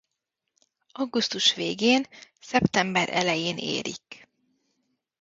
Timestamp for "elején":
3.09-3.57